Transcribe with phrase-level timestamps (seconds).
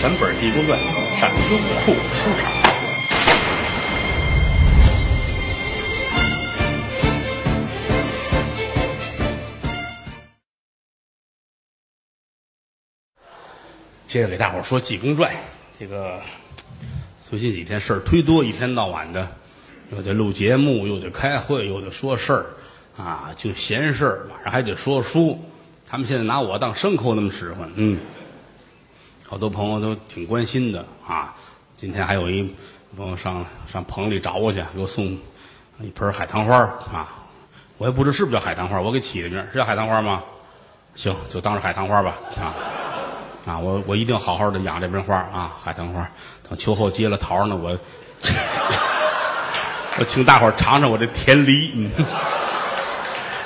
[0.00, 0.78] 全本《济公传》
[1.18, 2.52] 上优酷书场。
[14.06, 15.32] 接着给大伙说《济公传》，
[15.80, 16.20] 这个
[17.20, 19.28] 最近几天事儿忒多，一天到晚的，
[19.90, 22.46] 又得录节目，又得开会，又得说事儿，
[22.96, 24.28] 啊，就闲事儿。
[24.30, 25.44] 晚上还得说书，
[25.88, 27.98] 他们现在拿我当牲口那么使唤，嗯。
[29.30, 31.34] 好多朋友都挺关心的啊！
[31.76, 32.50] 今天还有一
[32.96, 35.04] 朋友上上棚里找我去，给我送
[35.80, 37.06] 一盆海棠花啊！
[37.76, 40.22] 我也不知是不是叫海棠花，我给起的名是叫海棠花吗？
[40.94, 42.54] 行，就当是海棠花吧啊！
[43.44, 45.58] 啊，我我一定好好的养这盆花啊！
[45.62, 46.08] 海棠花，
[46.48, 47.78] 等秋后结了桃呢，我
[50.00, 51.90] 我请大伙尝尝我这甜梨，嗯，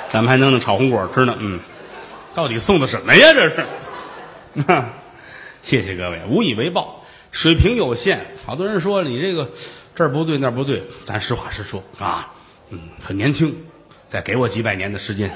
[0.09, 1.59] 咱们还能弄炒红果吃呢，嗯，
[2.33, 3.33] 到底送的什么呀？
[3.33, 3.65] 这是。
[5.63, 8.35] 谢谢各位，无以为报，水平有限。
[8.45, 9.49] 好多人说你这个
[9.95, 12.33] 这儿不对那儿不对，咱实话实说啊，
[12.69, 13.55] 嗯，很年轻，
[14.09, 15.31] 再给我几百年的时间，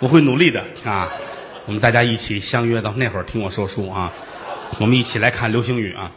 [0.00, 1.10] 我会努力的啊。
[1.64, 4.12] 我们大家一起相约到那会儿听我说书啊，
[4.78, 6.12] 我们一起来看流星雨啊。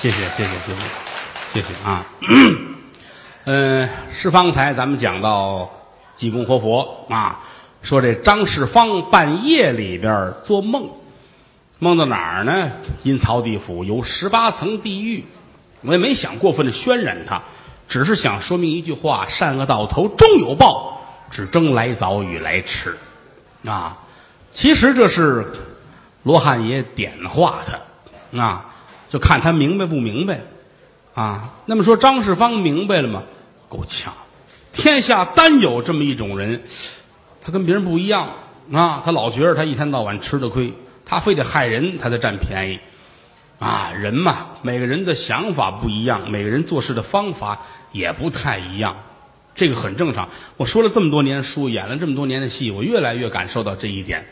[0.00, 2.04] 谢谢谢谢谢谢谢谢啊。
[3.44, 5.70] 嗯，是方才咱们讲到
[6.16, 7.38] 济公活佛啊。
[7.82, 10.90] 说这张世芳半夜里边做梦，
[11.78, 12.72] 梦到哪儿呢？
[13.02, 15.24] 阴曹地府有十八层地狱，
[15.80, 17.42] 我也没想过分的渲染他，
[17.88, 22.98] 只是想说明一句话：善恶到头终有报，只争来早与来迟。
[23.64, 23.98] 啊，
[24.50, 25.52] 其实这是
[26.22, 28.74] 罗汉爷点化他，啊，
[29.08, 30.40] 就看他明白不明白。
[31.14, 33.22] 啊，那么说张世芳明白了吗？
[33.68, 34.12] 够呛，
[34.72, 36.62] 天下单有这么一种人。
[37.42, 38.28] 他跟别人不一样
[38.72, 40.72] 啊，他老觉得他一天到晚吃的亏，
[41.04, 42.78] 他非得害人，他才占便宜
[43.58, 43.90] 啊。
[43.96, 47.60] 人嘛，每个人的想法不一样，每个人做事的方法
[47.92, 48.96] 也不太一样，
[49.54, 50.28] 这个很正常。
[50.56, 54.26] 我说了这么多年书，演了这么多年的戏，我越来越感受到这一点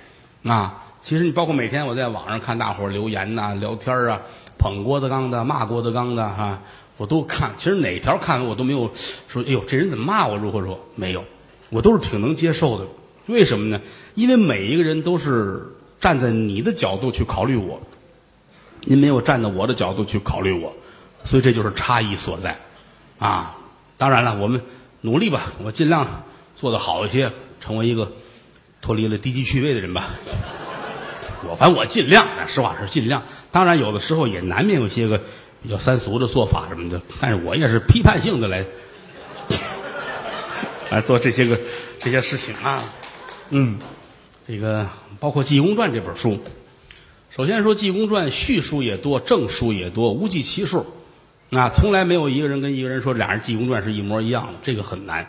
[0.45, 0.85] 啊。
[1.01, 4.21] 其实你包括每天我在网上看大伙留言呐、聊天啊，
[4.59, 6.59] 捧郭德纲的、骂郭德纲的哈，
[6.97, 7.53] 我都看。
[7.57, 8.91] 其实哪条看完我都没有
[9.29, 10.37] 说，哎呦，这人怎么骂我？
[10.37, 10.79] 如何说？
[10.97, 11.25] 没有，
[11.71, 12.87] 我都是挺能接受的。
[13.27, 13.81] 为什么呢？
[14.15, 17.81] 因为每一个人都是站在你的角度去考虑我，
[18.85, 20.75] 您没有站在我的角度去考虑我，
[21.25, 22.59] 所以这就是差异所在，
[23.19, 23.57] 啊！
[23.99, 24.63] 当然了，我们
[25.03, 26.25] 努力吧，我尽量
[26.57, 28.13] 做得好一些，成为一个
[28.81, 30.11] 脱离了低级趣味的人吧。
[31.49, 33.23] 我反正我尽量，实话是尽量。
[33.51, 35.21] 当然，有的时候也难免有些个
[35.63, 38.65] 比较三俗的做法什么的，但是我也是批判性的来
[40.91, 41.59] 来做这些个
[42.01, 42.83] 这些事情啊。
[43.51, 43.79] 嗯，
[44.47, 44.89] 这个
[45.21, 46.39] 包括《济公传》这本书，
[47.31, 50.87] 首先说《济公传》序书也多，正书也多，无计其数。
[51.51, 55.27] 啊，从来没有一个人跟一个人说俩人《济公传》是一模一样的，这个很难。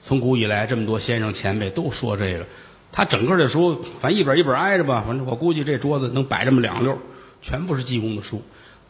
[0.00, 2.46] 从古以来，这么多先生前辈都说这个。
[2.92, 6.96] 他整个这书，反正一本一本挨着吧，反正我估计这桌子能摆这么两溜，
[7.42, 8.42] 全部是济公的书。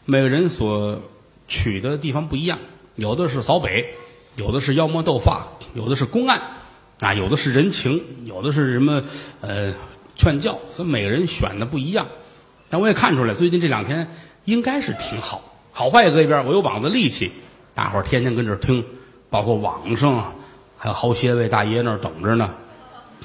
[0.05, 1.01] 每个人所
[1.47, 2.59] 取的地方不一样，
[2.95, 3.95] 有的是扫北，
[4.37, 6.41] 有的是妖魔斗法，有的是公案。
[6.99, 9.03] 啊，有的是人情，有的是什么
[9.41, 9.71] 呃
[10.15, 12.07] 劝教，所以每个人选的不一样。
[12.69, 14.09] 但我也看出来，最近这两天
[14.45, 17.31] 应该是挺好，好坏也搁一边，我有膀子力气，
[17.75, 18.83] 大伙儿天天跟这儿听，
[19.29, 20.33] 包括网上
[20.75, 22.49] 还有好些位大爷那儿等着呢。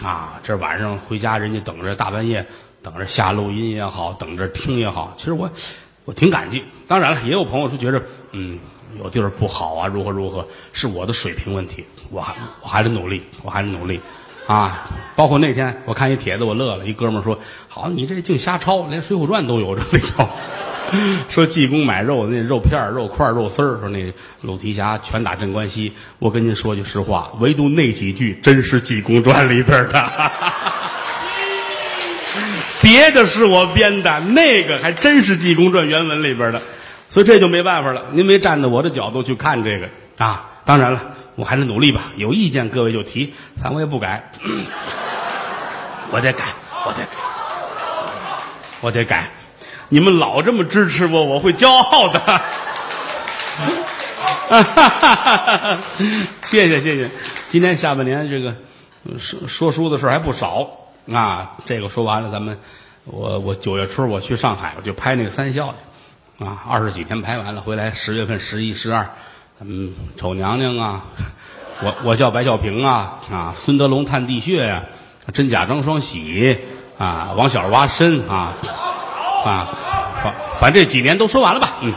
[0.02, 2.46] 啊，这晚上回家，人家等着大半夜
[2.82, 5.50] 等着下录音也好，等着听也好，其实我
[6.04, 6.62] 我挺感激。
[6.86, 8.02] 当然了，也有朋友说觉着
[8.32, 8.58] 嗯。
[8.98, 10.46] 有地儿不好啊，如何如何？
[10.72, 14.00] 是我的水平问题，我还我还得努力，我还得努力，
[14.46, 14.90] 啊！
[15.16, 17.38] 包括那天我看一帖子，我乐了，一哥们说
[17.68, 20.28] ：“好，你这净瞎抄，连《水浒传》都有这里头。
[21.30, 25.92] ”说济公买肉，那肉片肉块肉丝儿，说那鲁提辖拳打镇关西。
[26.18, 30.30] 我跟您说句实话，唯独那几句真是《济公传》里边的，
[32.82, 36.60] 别的是我编的，那个还真是《济公传》原文里边的。
[37.12, 40.48] 所以这就没办法了，您没站在我的角度去看这个啊！
[40.64, 42.04] 当然了，我还得努力吧。
[42.16, 44.32] 有意见各位就提，反我也不改，
[46.10, 46.44] 我得改，
[46.86, 47.08] 我得改，
[48.80, 49.28] 我得改。
[49.90, 52.40] 你们老这么支持我，我会骄傲的。
[56.46, 57.10] 谢谢谢谢，
[57.50, 58.56] 今天下半年这个
[59.18, 60.66] 说说书的事还不少
[61.12, 61.58] 啊。
[61.66, 62.58] 这个说完了，咱们
[63.04, 65.74] 我我九月初我去上海，我就拍那个三笑去。
[66.44, 69.08] 啊，二十几天拍完了，回来十月份、十一、十二，
[69.60, 71.04] 嗯，丑娘娘啊，
[71.82, 74.82] 我我叫白小平啊，啊，孙德龙探地穴呀，
[75.32, 76.58] 真假张双喜
[76.98, 78.54] 啊，王小挖参啊
[79.44, 79.68] 啊，
[80.22, 81.78] 反反正这几年都说完了吧？
[81.82, 81.94] 嗯，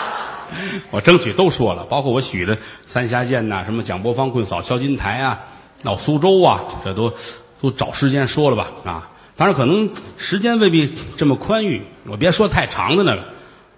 [0.90, 5.40] 我争取都说了，包括我许的三峡剑呐、什么蒋伯方棍扫敲金台啊，
[5.82, 7.12] 闹苏州啊，这都
[7.60, 8.68] 都找时间说了吧？
[8.84, 13.24] 啊，当然可能时间未必这么宽裕，我别说太长的那个，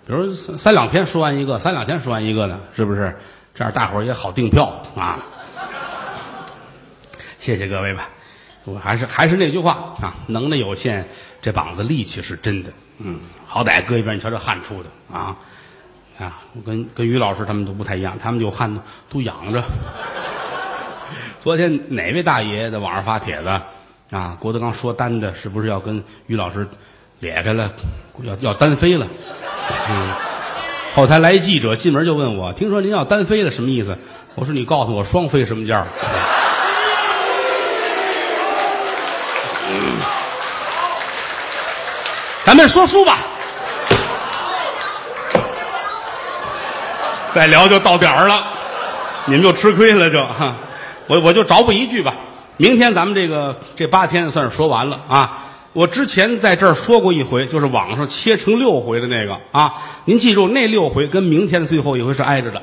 [0.06, 3.16] 比如三三两天说完一个，三两天说完一个呢，是不是？
[3.54, 5.18] 这样大伙儿也好订票啊。
[7.38, 8.08] 谢谢各位吧，
[8.64, 11.04] 我还是还是那句话啊，能耐有限，
[11.40, 15.36] 这膀子力气是真的，嗯，好歹搁一边，你瞧这汗出的啊
[16.18, 19.62] 啊，我跟跟于老师他们都不太一样，他们有汗都养着。
[21.40, 23.48] 昨天哪位大爷在网上发帖子
[24.10, 24.36] 啊？
[24.40, 26.66] 郭德纲说单的，是不是要跟于老师
[27.20, 27.72] 裂开了，
[28.22, 29.06] 要要单飞了？
[29.88, 30.08] 嗯，
[30.94, 33.96] 后台来一记者进门就问我，听说您要单飞了，什么意思？
[34.34, 35.86] 我说你告诉我双飞什么价？
[42.44, 43.18] 咱们说书吧，
[47.32, 48.44] 再聊就到点儿了，
[49.26, 50.18] 你们就吃亏了就。
[50.24, 50.56] 哈
[51.06, 52.14] 我我就找补一句吧，
[52.56, 55.38] 明天咱们这个这八天算是说完了啊。
[55.72, 59.74] 我之前在这儿说过一回，就是网上切成六回的那个啊，
[60.04, 62.62] 您记住那六回跟明天的最后一回是挨着的。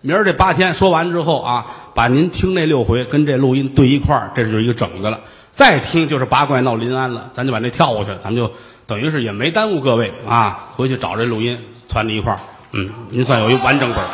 [0.00, 5.20] 明儿这八天说完之后啊，把您听那六回跟这录音对一块儿，这就是一个整的了。
[5.50, 8.52] 再听就是八怪闹临安了，咱就把那跳过去，咱们就
[8.86, 10.68] 等于是也没耽误各位啊。
[10.76, 12.38] 回去找这录音攒在一块儿，
[12.72, 14.08] 嗯，您算有一完整本儿，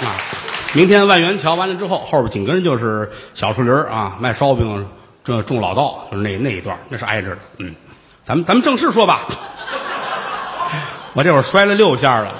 [0.00, 0.16] 嗯，啊，
[0.72, 4.88] 明天万元桥完了之后，后边紧跟着就是小树林啊，卖烧饼，
[5.36, 7.74] 这种老道，就是那那一段，那是挨着的，嗯，
[8.24, 9.26] 咱们咱们正式说吧。
[11.12, 12.32] 我这会儿摔了六下了，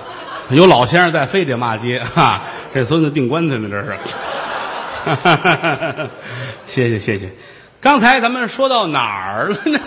[0.50, 2.42] 有老先生在，非得骂街哈，
[2.72, 3.96] 这孙子订棺材呢，这是。
[6.66, 7.32] 谢谢谢谢，
[7.80, 9.80] 刚才咱们说到哪儿了呢？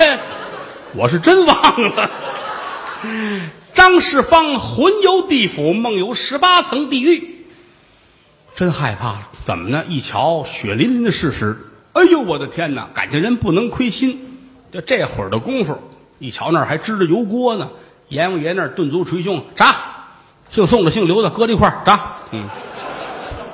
[0.96, 2.10] 我是真忘了。
[3.74, 7.46] 张世芳魂游地府，梦游十八层地狱，
[8.56, 9.30] 真害怕了。
[9.42, 9.84] 怎么呢？
[9.88, 11.58] 一瞧血淋淋的事实，
[11.94, 12.88] 哎呦我的天哪！
[12.94, 14.40] 感情人不能亏心。
[14.72, 15.78] 就这会儿的功夫，
[16.20, 17.70] 一瞧那儿还支着油锅呢。
[18.08, 19.76] 阎王爷那儿顿足捶胸，炸！
[20.50, 22.16] 姓宋的、姓刘的搁在一块炸。
[22.32, 22.48] 嗯。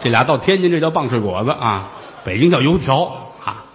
[0.01, 1.89] 这俩到天津这叫棒槌果子啊，
[2.23, 3.65] 北京叫油条啊。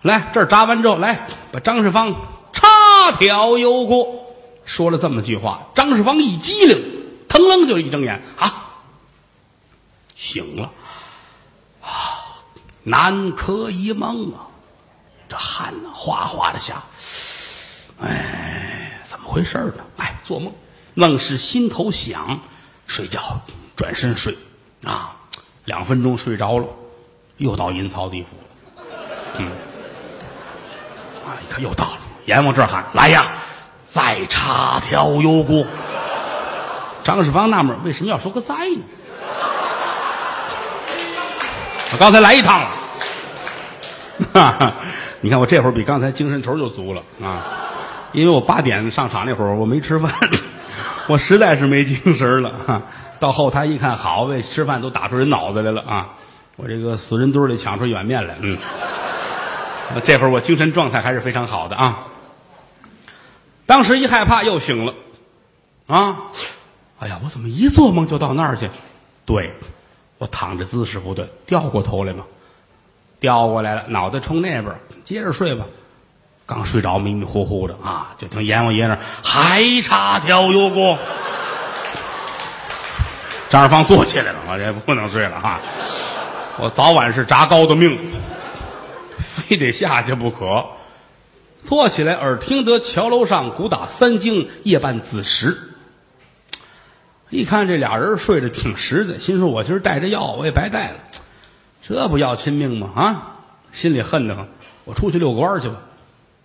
[0.00, 2.14] 来这儿炸完之后，来把张世芳
[2.52, 4.34] 插条油锅，
[4.64, 5.68] 说了这么句话。
[5.74, 6.82] 张世芳一激灵，
[7.28, 8.70] 腾楞就一睁眼啊，
[10.14, 10.72] 醒了，
[12.84, 14.46] 南柯一梦啊，
[15.28, 16.82] 这汗呢哗哗的下。
[18.02, 19.82] 哎，怎么回事呢？
[19.96, 20.52] 哎，做梦，
[20.92, 22.40] 梦是心头想，
[22.86, 23.40] 睡觉
[23.74, 24.36] 转身睡
[24.84, 25.16] 啊。
[25.64, 26.66] 两分钟睡着了，
[27.38, 28.84] 又到阴曹地府了。
[29.38, 29.46] 嗯，
[31.24, 33.32] 啊，一看又到了，阎王这喊来呀，
[33.82, 35.64] 再插条油锅。
[37.02, 38.82] 张世芳纳闷为什么要说个再呢？
[41.92, 42.70] 我刚才来一趟了，
[44.32, 44.72] 哈
[45.20, 47.44] 你看我这会儿比刚才精神头就足了啊，
[48.12, 50.12] 因为我八点上场那会儿我没吃饭，
[51.08, 52.82] 我实在是没精神了哈。
[53.18, 56.10] 到后台一看，好，为吃饭都打出人脑子来了啊！
[56.56, 58.58] 我这个死人堆里抢出软面来，嗯，
[60.04, 62.06] 这会儿我精神状态还是非常好的啊。
[63.66, 64.94] 当时一害怕又醒了，
[65.86, 66.16] 啊，
[66.98, 68.68] 哎呀，我怎么一做梦就到那儿去？
[69.24, 69.54] 对，
[70.18, 72.24] 我躺着姿势不对，掉过头来嘛，
[73.24, 75.64] 调过来了，脑袋冲那边，接着睡吧。
[76.44, 80.98] 刚睡着，迷迷糊糊的啊，就听阎王爷那还差条油锅。
[83.48, 85.58] 张二芳坐起来了，我这不能睡了啊！
[86.58, 87.98] 我早晚是炸糕的命，
[89.16, 90.66] 非得下去不可。
[91.62, 95.70] 坐起来，耳听得桥楼上鼓打三更，夜半子时。
[97.30, 100.96] 一看这俩人睡得挺实在，心说我今儿带着药，我也白带了，
[101.86, 102.90] 这不要亲命吗？
[102.94, 103.36] 啊，
[103.72, 104.48] 心里恨得慌。
[104.84, 105.76] 我出去遛个弯去吧。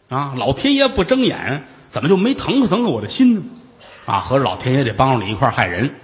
[0.09, 3.41] 啊，老天爷不睁眼，怎么就没疼疼我的心呢？
[4.05, 5.95] 啊，合着老天爷得帮着你一块害人。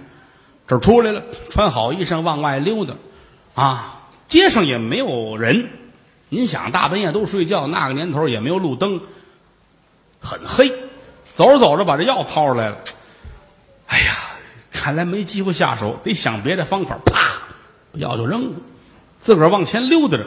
[0.66, 2.94] 这出来了，穿好衣裳往外溜达，
[3.54, 5.68] 啊，街上也没有人。
[6.30, 9.00] 您想，大半夜都睡觉，那个年头也没有路灯，
[10.18, 10.72] 很黑。
[11.34, 12.78] 走着走着，把这药掏出来了。
[13.86, 14.16] 哎呀，
[14.72, 16.96] 看来没机会下手，得想别的方法。
[17.04, 17.46] 啪，
[17.92, 18.50] 把药就扔了，
[19.26, 20.24] 自个儿往前溜达着，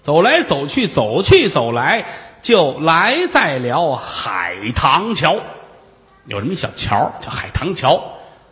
[0.00, 2.04] 走来走去，走去走来，
[2.42, 5.36] 就来在了海棠桥。
[6.26, 8.02] 有这么一小桥，叫海棠桥。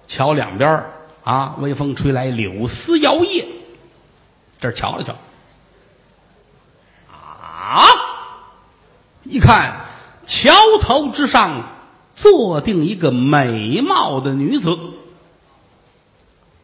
[0.07, 0.85] 桥两边
[1.25, 3.45] 啊，微风吹来，柳丝摇曳。
[4.61, 5.17] 这瞧了瞧，
[7.13, 7.87] 啊
[9.25, 9.81] 一看，
[10.25, 11.65] 桥头之上
[12.15, 14.79] 坐定一个美貌的女子，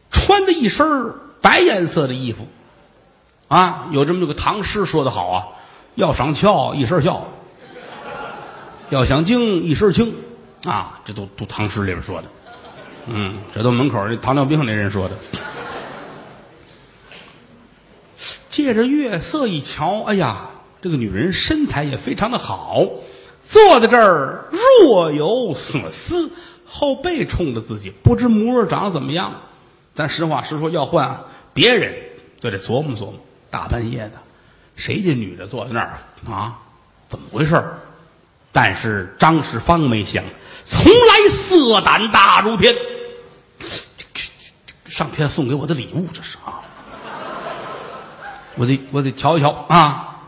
[0.09, 2.47] 穿的一身白颜色的衣服，
[3.47, 5.47] 啊，有这么个唐诗说的好啊，
[5.95, 7.27] 要上翘一身翘，
[8.89, 10.13] 要想精一身轻，
[10.65, 12.27] 啊，这都都唐诗里边说的，
[13.07, 15.17] 嗯，这都门口那糖尿病那人说的。
[18.49, 20.49] 借着月色一瞧，哎呀，
[20.81, 22.83] 这个女人身材也非常的好，
[23.43, 24.49] 坐在这儿
[24.81, 26.31] 若有所思，
[26.65, 29.31] 后背冲着自己，不知模样长得怎么样。
[29.93, 31.21] 咱实话实说，要换
[31.53, 31.93] 别人
[32.41, 33.13] 就得琢磨琢磨。
[33.49, 34.19] 大半夜的，
[34.75, 35.99] 谁家女的坐在那儿
[36.29, 36.59] 啊？
[37.09, 37.63] 怎么回事
[38.51, 40.23] 但是张世芳没想，
[40.65, 42.75] 从来色胆大如天，
[43.59, 43.67] 这
[44.13, 44.23] 这
[44.83, 46.61] 这上天送给我的礼物，这是啊。
[48.55, 50.23] 我得我得瞧一瞧啊！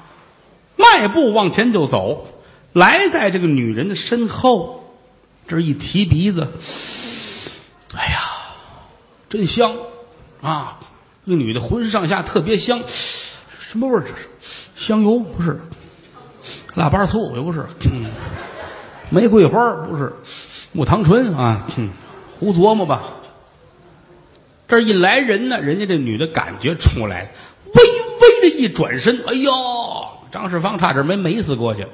[0.75, 2.27] 迈步往前就走，
[2.73, 4.95] 来在这个女人的身后，
[5.47, 6.47] 这一提鼻子，
[7.95, 8.21] 哎呀，
[9.27, 9.75] 真香
[10.41, 10.79] 啊！
[11.25, 14.01] 这女的浑身上下特别香，什么味儿？
[14.01, 14.27] 这是
[14.75, 15.59] 香油不是？
[16.75, 17.65] 腊八醋也不是？
[19.09, 20.13] 玫瑰花不是？
[20.71, 21.67] 木糖醇啊？
[22.39, 23.15] 胡琢磨吧。
[24.67, 27.29] 这一来人呢，人家这女的感觉出来了，
[27.73, 27.83] 微。
[28.19, 29.51] 微的一转身，哎呦，
[30.29, 31.87] 张世芳差点没美死过去，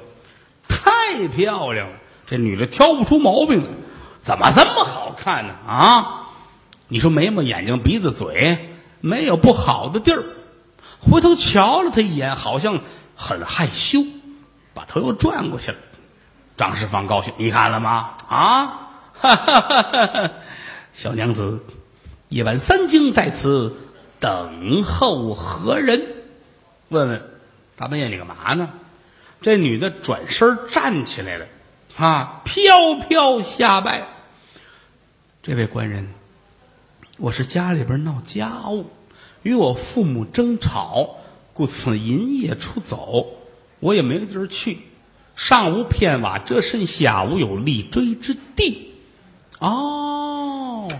[0.66, 1.94] 太漂亮了！
[2.26, 3.68] 这女的挑不出毛病来，
[4.22, 5.54] 怎么这么好看呢？
[5.68, 6.26] 啊，
[6.88, 10.24] 你说眉毛、眼睛、鼻子、嘴，没有不好的地儿。
[11.00, 12.80] 回头瞧了他一眼，好像
[13.14, 14.04] 很害羞，
[14.74, 15.78] 把头又转过去了。
[16.56, 18.14] 张世芳高兴，你看了吗？
[18.28, 20.30] 啊，哈哈哈哈
[20.94, 21.60] 小娘子，
[22.28, 23.76] 夜晚三更在此
[24.18, 26.02] 等候何人？
[26.88, 27.30] 问问，
[27.76, 28.70] 大半夜你干嘛呢？
[29.42, 31.46] 这女的转身站起来了，
[31.98, 34.08] 啊，飘飘下拜。
[35.42, 36.14] 这位官人，
[37.18, 38.84] 我是家里边闹家务，
[39.42, 41.16] 与我父母争吵，
[41.54, 43.26] 故此银夜出走，
[43.80, 44.80] 我也没地儿去。
[45.34, 48.92] 上无片瓦遮身，下无有立锥之地。
[49.58, 50.92] 哦，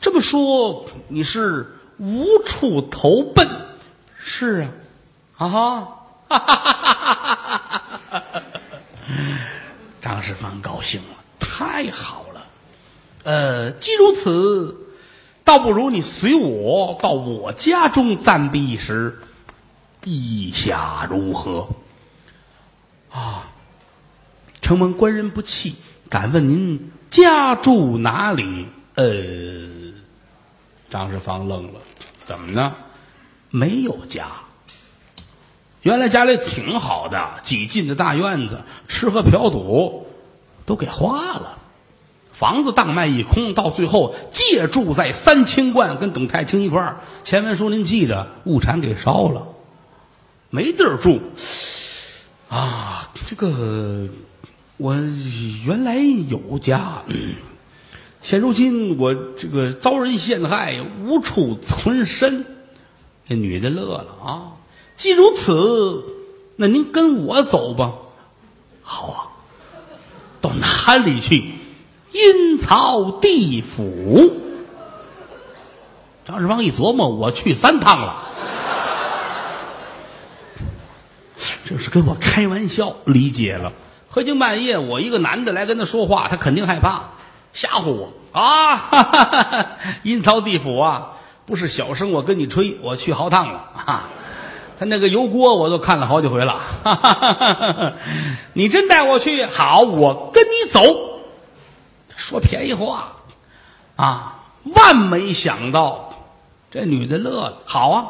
[0.00, 3.46] 这么说你是无处投奔？
[4.18, 4.70] 是啊。
[5.36, 5.80] 啊哈！
[6.28, 7.14] 哈哈哈
[8.10, 8.42] 哈哈！
[10.00, 12.46] 张世芳高兴了，太好了。
[13.24, 14.87] 呃，既如此，
[15.48, 19.18] 倒不如你随我到我家中暂避一时，
[20.04, 21.70] 意下如何？
[23.10, 23.48] 啊！
[24.60, 25.76] 承蒙官人不弃，
[26.10, 28.66] 敢问您家住哪里？
[28.96, 29.06] 呃，
[30.90, 31.80] 张世芳愣了，
[32.26, 32.74] 怎么呢？
[33.48, 34.26] 没有家。
[35.80, 40.06] 原来家里挺好的，几进的大院子，吃喝嫖赌
[40.66, 41.57] 都给花了，
[42.38, 47.00] 房子当卖一空，到最后借住在三清观，跟董太清一块儿。
[47.24, 49.48] 前文书您记得，物产给烧了，
[50.48, 51.20] 没地儿住
[52.48, 53.10] 啊。
[53.26, 54.06] 这个
[54.76, 54.94] 我
[55.66, 57.02] 原来有家，
[58.22, 62.46] 现如今我这个遭人陷害，无处存身。
[63.28, 64.52] 这女的乐了啊。
[64.94, 66.04] 既如此，
[66.54, 67.94] 那您跟我走吧。
[68.82, 69.18] 好啊，
[70.40, 71.57] 到哪里去？
[72.12, 74.32] 阴曹地府。
[76.26, 78.28] 张世芳一琢磨，我去三趟了，
[81.64, 82.96] 这是跟我开玩笑。
[83.04, 83.72] 理解了。
[84.10, 87.10] 黑更半夜，我一个男的来跟他说话，他肯定害怕，
[87.52, 89.76] 吓唬我啊！
[90.02, 91.12] 阴曹地府啊，
[91.46, 94.08] 不是小声，我跟你吹，我去好趟了啊。
[94.78, 96.60] 他那个油锅我都看了好几回了，
[98.52, 100.82] 你真带我去好，我跟你走。
[102.18, 103.16] 说便宜话
[103.96, 104.34] 啊！
[104.64, 106.26] 万没想到，
[106.70, 107.62] 这女的乐了。
[107.64, 108.08] 好啊，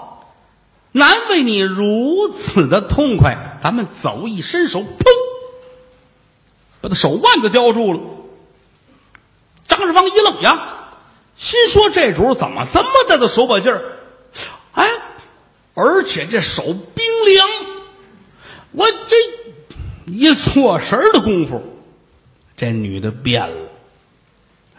[0.93, 3.57] 难为你如此的痛快。
[3.63, 4.87] 咱们走，一伸手，砰，
[6.81, 8.01] 把他手腕子叼住了。
[9.69, 10.89] 张志芳一愣呀，
[11.37, 13.83] 心说这主怎么这么大的手把劲儿？
[14.73, 14.89] 哎。
[15.75, 17.49] 而且这手冰凉，
[18.73, 21.63] 我这一错神的功夫，
[22.57, 23.68] 这女的变了。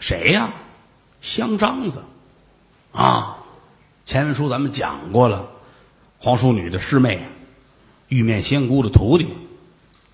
[0.00, 0.50] 谁呀？
[1.20, 2.02] 香樟子
[2.92, 3.36] 啊！
[4.06, 5.48] 前文书咱们讲过了，
[6.18, 7.28] 皇淑女的师妹，
[8.08, 9.28] 玉面仙姑的徒弟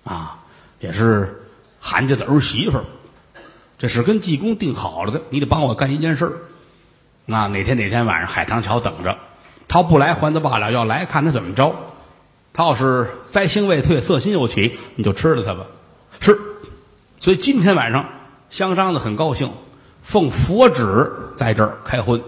[0.03, 0.43] 啊，
[0.81, 1.47] 也是
[1.79, 2.81] 韩家的儿媳妇
[3.77, 6.33] 这是跟济公定好了的，你得帮我干一件事儿。
[7.25, 9.17] 那哪天哪天晚上海棠桥等着。
[9.69, 11.75] 他不来还则罢了，要来看他怎么着。
[12.53, 15.65] 他要是灾星未退，色心又起，你就吃了他吧。
[16.19, 16.39] 是，
[17.19, 18.09] 所以今天晚上
[18.49, 19.51] 香樟子很高兴，
[20.07, 22.21] 奉佛旨在这儿开荤。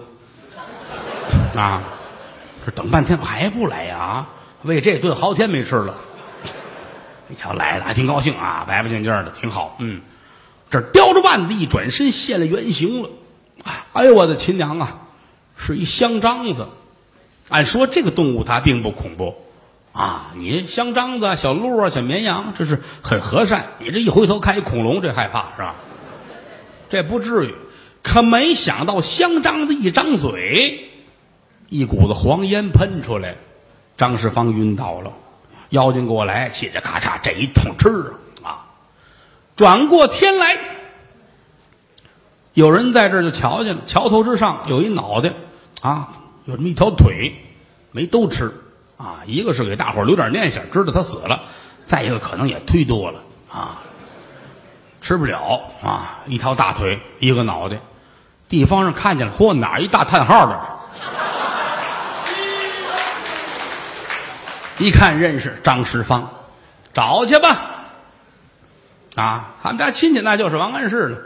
[1.55, 1.81] 啊，
[2.65, 3.97] 这等半天还不来呀？
[3.97, 4.29] 啊
[4.63, 5.95] 为这顿好天没吃了。
[7.29, 9.77] 你瞧来了，还挺高兴啊，白白净净的，挺好。
[9.79, 10.01] 嗯，
[10.69, 13.09] 这叼着腕子一转身现了原形了。
[13.93, 14.97] 哎呦，我的亲娘啊，
[15.55, 16.67] 是一香樟子。
[17.47, 19.35] 按说这个动物它并不恐怖
[19.93, 23.67] 啊，你香樟子、小鹿啊、小绵羊，这是很和善。
[23.77, 25.75] 你这一回头看一恐龙，这害怕是吧？
[26.89, 27.55] 这不至于。
[28.01, 30.89] 可没想到香樟子一张嘴，
[31.69, 33.35] 一股子黄烟喷出来，
[33.97, 35.11] 张世芳晕倒了。
[35.69, 38.13] 妖精过来，嘁哩咔嚓，这一通吃
[38.43, 38.65] 啊！
[39.55, 40.57] 转过天来，
[42.55, 45.31] 有人在这儿就瞧见了，桥头之上有一脑袋
[45.81, 46.09] 啊，
[46.45, 47.35] 有这么一条腿，
[47.91, 48.51] 没都吃
[48.97, 49.21] 啊。
[49.27, 51.41] 一个是给大伙儿留点念想，知道他死了；
[51.85, 53.19] 再一个可能也忒多了
[53.51, 53.83] 啊，
[55.01, 56.19] 吃不了啊。
[56.25, 57.79] 一条大腿，一个脑袋，
[58.47, 60.59] 地方上看见了，嚯，哪一大叹号的？
[64.85, 66.29] 一看认识张世芳，
[66.93, 67.85] 找去吧。
[69.15, 71.17] 啊，他们家亲戚那就是王安石了。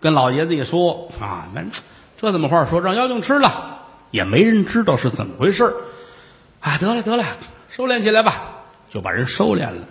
[0.00, 1.62] 跟老爷子一说啊，那
[2.18, 2.80] 这怎么话说？
[2.80, 5.74] 让妖精吃了，也没人知道是怎么回事
[6.60, 7.24] 啊，得了得了，
[7.68, 8.42] 收敛起来吧，
[8.90, 9.86] 就把人收敛了。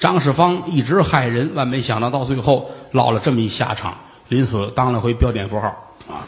[0.00, 6.24] 张世芳一直害人，万没想到到最后落了这么一下场，临死当了回标点符号啊。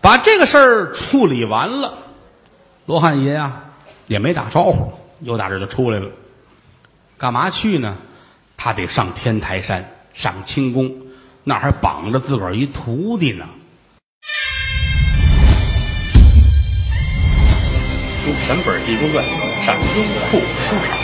[0.00, 1.98] 把这个事儿处理完了，
[2.86, 3.66] 罗汉爷啊。
[4.08, 6.08] 也没打招呼，又打这就出来了。
[7.16, 7.96] 干嘛去呢？
[8.56, 10.92] 他得上天台山，上清宫，
[11.44, 13.46] 那还绑着自个儿一徒弟呢。
[18.24, 19.24] 书全本《地宫传》
[19.64, 19.82] 上优
[20.30, 21.01] 酷书场。